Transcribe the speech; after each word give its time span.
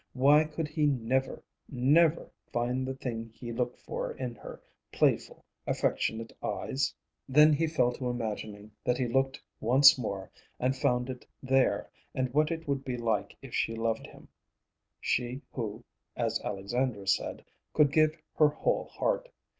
Why 0.13 0.45
could 0.45 0.67
he 0.67 0.87
never, 0.87 1.43
never 1.69 2.31
find 2.51 2.87
the 2.87 2.95
thing 2.95 3.29
he 3.35 3.51
looked 3.53 3.77
for 3.81 4.13
in 4.13 4.33
her 4.33 4.59
playful, 4.91 5.45
affectionate 5.67 6.33
eyes? 6.41 6.91
Then 7.29 7.53
he 7.53 7.67
fell 7.67 7.91
to 7.93 8.09
imagining 8.09 8.71
that 8.83 8.97
he 8.97 9.07
looked 9.07 9.39
once 9.59 9.99
more 9.99 10.31
and 10.59 10.75
found 10.75 11.11
it 11.11 11.27
there, 11.43 11.87
and 12.15 12.33
what 12.33 12.49
it 12.49 12.67
would 12.67 12.83
be 12.83 12.97
like 12.97 13.37
if 13.43 13.53
she 13.53 13.75
loved 13.75 14.07
him,—she 14.07 15.39
who, 15.51 15.83
as 16.15 16.41
Alexandra 16.41 17.07
said, 17.07 17.45
could 17.71 17.91
give 17.91 18.17
her 18.37 18.47
whole 18.47 18.85
heart. 18.85 19.29